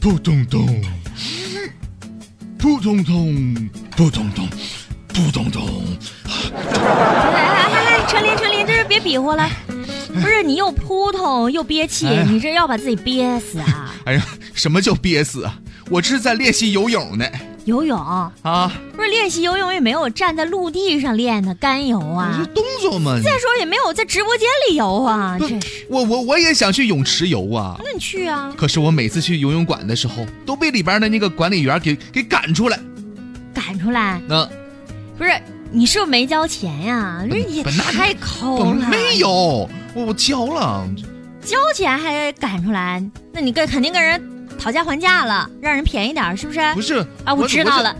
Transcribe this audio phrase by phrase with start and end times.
[0.00, 0.80] 扑通通，
[2.58, 4.48] 扑通通，扑通通，
[5.08, 5.66] 扑通通。
[6.52, 9.50] 来来来来，陈林陈林，这是别比划了，
[10.14, 13.94] 不是你又扑通又憋气，哎你这要把自己憋死啊？
[14.04, 14.24] 哎呀，
[14.54, 15.58] 什么叫憋死啊？
[15.90, 17.26] 我这是在练习游泳呢。
[17.66, 17.98] 游泳
[18.42, 23.20] 啊，不是练习游泳也没有站在陆地上练的干游我啊这，动作嘛。
[23.22, 25.68] 再说也没有在直播间里游啊，不真是。
[25.90, 32.78] 我我我也想去泳池游啊，那你去啊，可是我每次去游泳馆的时候，都被里边的那个管理员给给赶出来。
[33.52, 34.48] 赶出来那
[35.18, 35.30] 不是？
[35.72, 37.26] 你是不是没交钱呀？
[37.28, 40.88] 这也太抠了，没有，我我交了。
[41.42, 44.35] 交钱还赶出来，那你跟肯定跟人
[44.66, 46.74] 讨价还价了，让人便宜点儿，是不是？
[46.74, 47.82] 不是啊，我知道。
[47.82, 47.94] 了，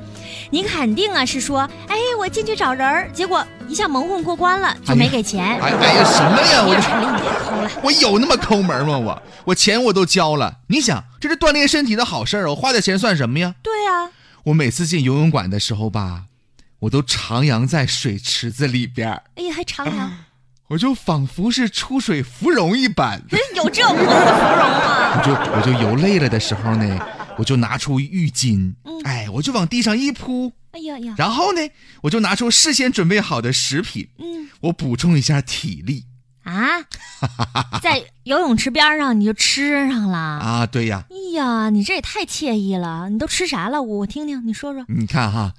[0.50, 5.44] 你肯定啊是说，哎，我进去找人儿，结果一下蒙混过关了，就没给钱。
[5.60, 6.64] 哎哎呀，什么呀？
[6.66, 7.80] 我。
[7.84, 8.98] 我有那么抠门吗？
[8.98, 10.56] 我我钱我都交了。
[10.66, 13.54] 你想，这是锻炼身体的好事儿，我花点钱算什么呀？
[13.62, 14.10] 对啊，
[14.42, 16.24] 我每次进游泳馆的时候吧，
[16.80, 20.08] 我都徜徉在水池子里边儿，哎呀，还徜徉，
[20.68, 23.22] 我就仿佛是出水芙蓉一般。
[23.54, 25.16] 有这模样的芙蓉吗？
[25.16, 26.98] 我就我就游累了的时候呢，
[27.38, 31.60] 我就拿出浴巾，嗯哎，我就往地上一铺，哎呀呀，然后呢，
[32.02, 36.04] 我就拿出事先准备好的食品，嗯我补充一下体力
[36.42, 36.82] 啊，
[37.82, 40.18] 在游泳池边上你就吃上了。
[40.40, 40.66] 啊。
[40.66, 43.08] 对呀，哎呀，你这也太惬意了！
[43.08, 43.80] 你都吃啥了？
[43.82, 44.84] 我我听听，你说说。
[44.88, 45.52] 你看哈，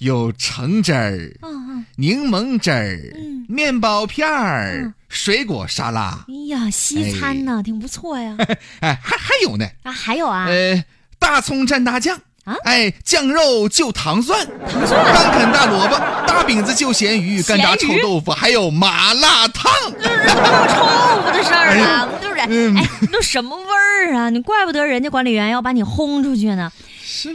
[0.00, 8.36] 有橙汁儿、嗯柠檬汁儿、嗯面包片儿、嗯水果沙拉，嗯，哎呀，西餐呢，挺不错呀。
[8.80, 10.84] 哎，还还有呢，啊，还有啊，呃，
[11.18, 12.16] 大葱蘸大酱。
[12.44, 19.70] 啊哎，酱肉就糖蒜，糖蒜干啃大萝卜，大饼子就咸鱼，干炸臭豆腐，还有麻辣烫。
[20.00, 22.46] 这是臭豆腐的事儿啊，对不对？
[22.48, 24.30] 嗯哎，那什么味儿啊？
[24.30, 26.72] 你怪不得人家管理员要把你轰出去呢。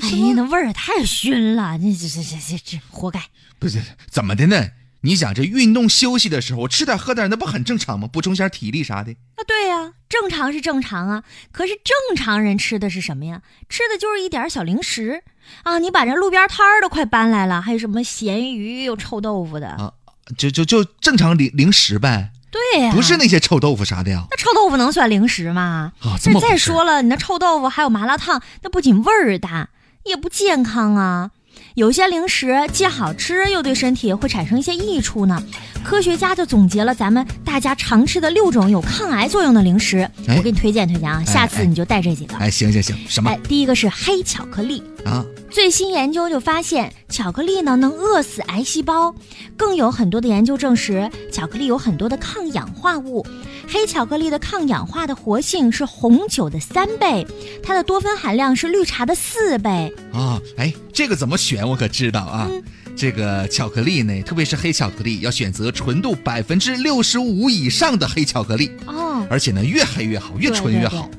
[0.02, 0.34] 哎呀？
[0.36, 3.22] 那味儿也太熏了，这这这这这这活该。
[3.60, 4.70] 不是怎么的呢？
[5.02, 8.08] 你想这运动休息的时候，我吃点喝点，那不很正常吗？
[8.12, 9.12] 补充一下体力啥的。
[9.12, 13.42] 啊，对呀、正常是正常啊，可是正常人吃的是什么呀？
[13.70, 15.22] 吃的就是一点小零食
[15.62, 15.78] 啊！
[15.78, 19.94] 你把这路边摊儿都快搬来了，还有什么咸鱼又臭豆腐的，啊
[20.36, 22.32] 就就就正常零零食呗，
[22.72, 24.26] 对呀、不是那些臭豆腐啥的呀。
[24.32, 25.92] 那臭豆腐能算零食吗？
[26.00, 29.68] 啊，这那再说了，你那臭豆腐还有麻辣烫，那不仅味儿大，
[30.06, 31.32] 也不健康啊。
[31.74, 35.44] 有些零食既好吃，又对身体会产生一些益处呢。
[35.84, 42.38] 科学家就总结了咱们大家常吃的六种有抗癌作用的零食，哎我给你推荐推荐啊，哎下次你就带这几个。
[42.38, 44.82] 哎，行行行，什么哎，第一个是黑巧克力。
[45.06, 45.24] 啊？
[45.56, 49.16] 最新研究就发现，巧克力呢能饿死癌细胞，
[49.56, 53.26] 更有很多的研究证实，巧克力有很多的抗氧化物。
[53.66, 57.26] 黑巧克力的抗氧化的活性是红酒的三倍，
[57.64, 59.96] 它的多酚含量是绿茶的四倍。
[60.12, 62.50] 啊，哎，这个怎么选我可知道啊。
[62.52, 62.62] 嗯
[62.98, 71.10] 这个巧克力呢，特别是黑巧克力，要选择纯度百分之六十五以上的黑巧克力，哦，而且呢，越黑越好，越纯越好。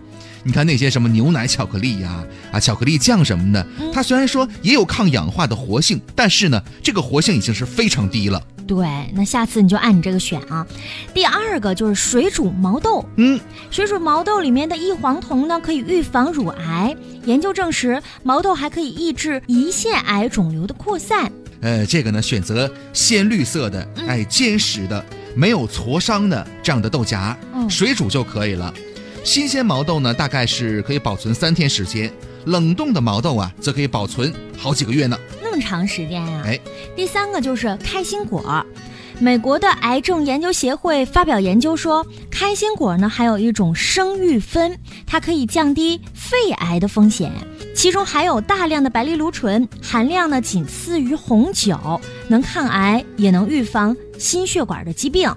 [0.47, 8.41] 你看那些什么牛奶巧克力呀、啊，巧克力酱什么的，嗯它虽然说也有抗氧化的活性，但是呢，这个活性已经是非常低了。
[8.65, 10.65] 对，那下次你就按你这个选啊。
[11.12, 13.41] 第二个就是水煮毛豆，嗯，
[13.73, 16.95] 水煮毛豆里面的异黄酮呢，可以预防乳癌。
[17.25, 21.31] 研究证实，毛豆还可以抑制胰腺癌肿瘤的扩散。
[21.61, 28.73] 呃，这个呢，选择鲜绿色的，嗯哎，坚实的，没有挫伤的这样的豆荚，嗯水煮就可以了。
[29.26, 32.10] 新鲜毛豆呢，大概是可以保存三天时间，
[32.44, 35.19] 冷冻的毛豆啊，则可以保存好几个月呢。
[35.42, 36.60] 那么长时间呀、哎，
[36.94, 38.65] 第三个就是开心果。
[39.19, 47.32] 美国的癌症研究协会发表研究说，开心果呢含有一种生育酚，它可以降低肺癌的风险，
[47.75, 55.28] 其中含有大量的白藜芦醇，含量呢仅次于红酒，能抗癌，也能预防心血管的疾病。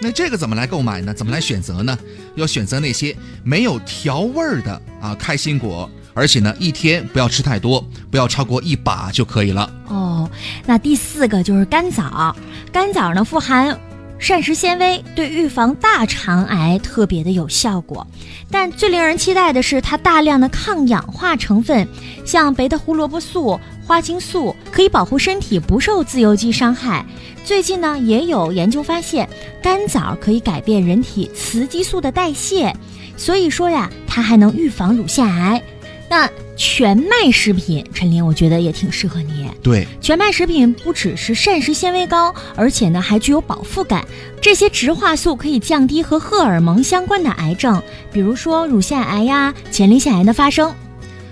[0.00, 1.14] 那这个怎么来购买呢？
[1.14, 1.96] 怎么来选择呢？
[2.36, 9.70] 要选择那些没有调味儿的啊开心果，而且呢，一天不要吃太多，不要超过一把就可以了。
[9.88, 10.30] 哦，
[10.64, 12.34] 那第四个就是甘枣，
[12.72, 13.78] 甘枣呢富含
[14.18, 18.06] 膳食纤维，对预防大肠癌特别的有效果。
[18.50, 21.86] 但最令人期待的是它大量的抗氧化成分，
[22.24, 27.04] 像贝塔胡萝卜素、花青素，可以保护身体不受自由基伤害。
[27.44, 29.28] 最近呢，也有研究发现，
[29.62, 32.74] 甘枣可以改变人体雌激素的代谢，
[33.16, 35.62] 所以说呀，它还能预防乳腺癌。
[36.08, 39.50] 那全麦食品，陈琳，我觉得也挺适合你。
[39.62, 44.06] 对，全麦食品不只是膳食纤维高，而且呢还具有饱腹感。
[44.40, 47.82] 这些植化素可以降低和荷尔蒙相关的癌症，
[48.12, 50.72] 比如说乳腺癌呀、前列腺癌的发生。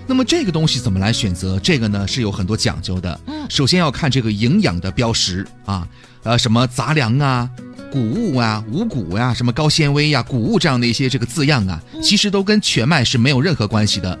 [0.07, 1.59] 那么这个东西怎么来选择？
[1.59, 3.19] 这个呢是有很多讲究的。
[3.27, 5.87] 嗯首先要看这个营养的标识啊，
[6.23, 7.47] 呃，什么杂粮啊、
[7.91, 14.17] 谷物啊、五谷呀、什么高纤维呀、谷物这样的一些这个字样啊，其实都跟全麦是没有任何关系的。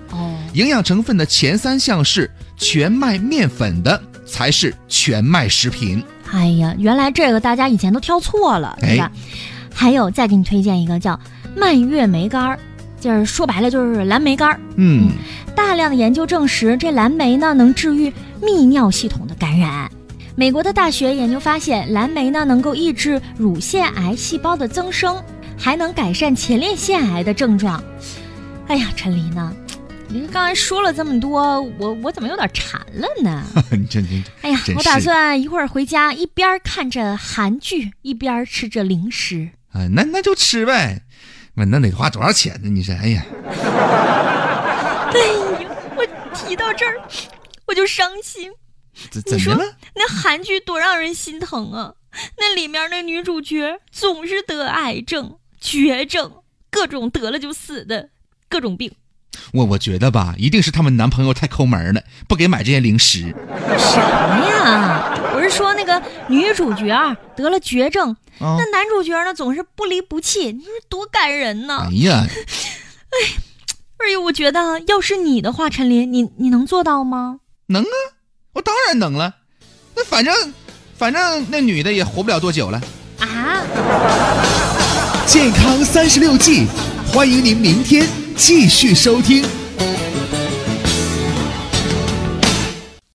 [0.55, 6.03] 哦，营养成分的前三项是全麦面粉的，才是全麦食品。
[6.31, 9.11] 哎呀，原来这个大家以前都挑错了，对吧？
[9.73, 11.19] 还有再给你推荐一个叫
[11.55, 12.59] 蔓越莓干儿，
[12.99, 14.59] 就是说白了就是蓝莓干儿。
[14.77, 15.11] 嗯，
[15.53, 18.11] 大量的研究证实，这蓝莓呢能治愈
[18.41, 19.91] 泌尿系统的感染。
[20.37, 25.21] 美国的大学研究发现，蓝莓呢能够抑制乳腺癌细胞的增生，
[25.57, 27.81] 还能改善前列腺癌的症状。
[28.67, 29.53] 哎呀，陈琳呢？
[30.07, 33.43] 你刚才说了这么多，我我怎么有点馋了呢？
[33.71, 39.49] 你这你哎呀，我打算一会儿回家，一边看着韩剧，一边吃着零食。
[39.71, 41.01] 啊，那那就吃呗。
[41.55, 42.69] 那那得花多少钱呢？
[42.69, 43.25] 你说，哎呀，
[45.11, 47.01] 哎呀，我提到这儿
[47.65, 48.51] 我就伤心。
[49.11, 49.53] 怎你说？
[49.93, 51.93] 那韩剧多让人心疼啊！
[52.37, 56.31] 那里面那女主角总是得癌症、绝症，
[56.69, 58.09] 各种得了就死的
[58.47, 58.93] 各种病。
[59.53, 63.33] 我我觉得吧，一定是他们男朋友太抠门了，不给买这些零食。
[63.77, 65.11] 什么呀？
[65.35, 71.91] 我是说那个女主角啊得了绝症，啊那男主角呢总是不离不弃，你说多感人呢哎！
[72.03, 72.25] 呀，
[73.11, 73.15] 哎，
[73.97, 77.39] 哎呦我觉得，要是你的话，陈琳，你你能做到吗？
[77.67, 77.95] 能啊，
[78.53, 79.35] 我当然能了。
[79.95, 80.33] 那反正
[80.97, 82.81] 反正那女的也活不了多久了。
[83.19, 83.61] 啊？
[85.25, 86.65] 健康三十六计，
[87.07, 89.64] 欢迎您明天继续收听。